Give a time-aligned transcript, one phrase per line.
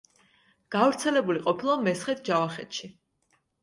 [0.77, 2.95] გავრცელებული ყოფილა მესხეთ-ჯავახეთში.